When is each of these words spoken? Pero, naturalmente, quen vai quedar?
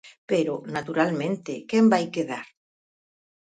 Pero, 0.29 0.53
naturalmente, 0.75 1.53
quen 1.69 1.83
vai 1.93 2.05
quedar? 2.15 2.47